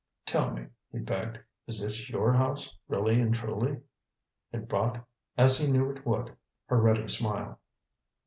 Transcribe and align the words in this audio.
"Tell 0.25 0.49
me," 0.49 0.65
he 0.91 0.97
begged, 0.97 1.37
"is 1.67 1.79
this 1.79 2.09
your 2.09 2.33
house, 2.33 2.75
really'n 2.87 3.33
truly?" 3.33 3.81
It 4.51 4.67
brought, 4.67 5.05
as 5.37 5.59
he 5.59 5.71
knew 5.71 5.91
it 5.91 6.07
would, 6.07 6.35
her 6.69 6.81
ready 6.81 7.07
smile. 7.07 7.59